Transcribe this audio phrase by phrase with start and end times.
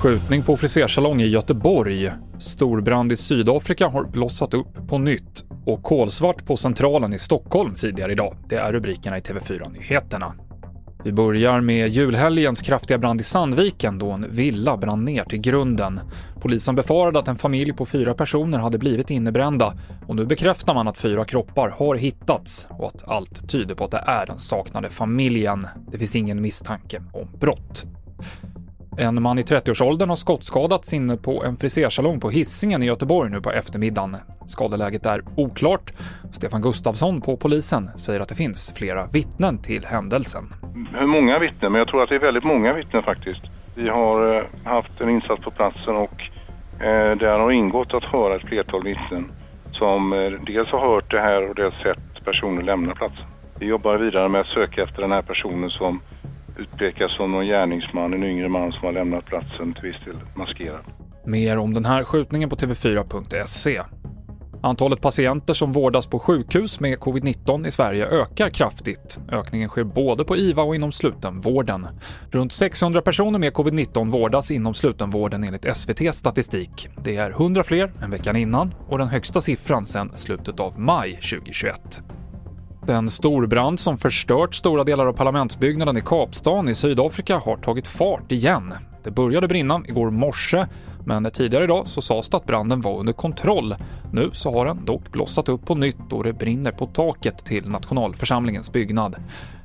[0.00, 2.12] Skjutning på frisersalong i Göteborg.
[2.38, 5.44] Storbrand i Sydafrika har blossat upp på nytt.
[5.66, 8.36] Och kolsvart på Centralen i Stockholm tidigare idag.
[8.48, 10.34] Det är rubrikerna i TV4-nyheterna.
[11.04, 16.00] Vi börjar med julhelgens kraftiga brand i Sandviken då en villa brann ner till grunden.
[16.40, 19.74] Polisen befarade att en familj på fyra personer hade blivit innebrända
[20.06, 23.90] och nu bekräftar man att fyra kroppar har hittats och att allt tyder på att
[23.90, 25.66] det är den saknade familjen.
[25.90, 27.86] Det finns ingen misstanke om brott.
[29.00, 33.40] En man i 30-årsåldern har skottskadats inne på en frisersalong på Hisingen i Göteborg nu
[33.40, 34.16] på eftermiddagen.
[34.46, 35.92] Skadeläget är oklart.
[36.32, 40.44] Stefan Gustafsson på polisen säger att det finns flera vittnen till händelsen.
[40.94, 41.72] Hur många vittnen?
[41.72, 43.40] Men jag tror att det är väldigt många vittnen faktiskt.
[43.74, 46.22] Vi har eh, haft en insats på platsen och
[46.84, 49.32] eh, där har ingått att höra ett flertal vittnen
[49.72, 53.24] som eh, dels har hört det här och dels sett personer lämna platsen.
[53.58, 56.00] Vi jobbar vidare med att söka efter den här personen som
[56.60, 60.84] utpekas som någon gärningsman, en yngre man som har lämnat platsen till viss del maskerad.
[61.26, 63.82] Mer om den här skjutningen på TV4.se.
[64.62, 69.20] Antalet patienter som vårdas på sjukhus med covid-19 i Sverige ökar kraftigt.
[69.32, 71.88] Ökningen sker både på IVA och inom slutenvården.
[72.30, 76.88] Runt 600 personer med covid-19 vårdas inom slutenvården enligt SVT statistik.
[77.04, 81.12] Det är 100 fler än veckan innan och den högsta siffran sedan slutet av maj
[81.12, 82.02] 2021.
[82.86, 88.32] Den storbrand som förstört stora delar av parlamentsbyggnaden i Kapstaden i Sydafrika har tagit fart
[88.32, 88.74] igen.
[89.04, 90.66] Det började brinna igår morse,
[91.06, 93.74] men tidigare idag så sades det att branden var under kontroll.
[94.12, 97.68] Nu så har den dock blossat upp på nytt och det brinner på taket till
[97.68, 99.16] nationalförsamlingens byggnad.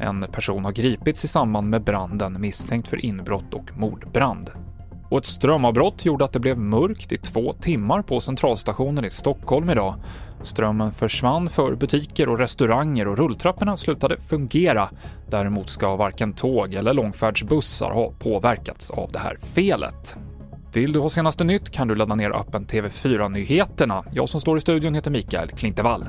[0.00, 4.50] En person har gripits i samband med branden misstänkt för inbrott och mordbrand.
[5.10, 9.70] Och ett strömavbrott gjorde att det blev mörkt i två timmar på centralstationen i Stockholm
[9.70, 9.94] idag.
[10.46, 14.90] Strömmen försvann för butiker och restauranger och rulltrapporna slutade fungera.
[15.30, 20.16] Däremot ska varken tåg eller långfärdsbussar ha påverkats av det här felet.
[20.72, 24.04] Vill du ha senaste nytt kan du ladda ner appen TV4 Nyheterna.
[24.12, 26.04] Jag som står i studion heter Mikael Klintevall.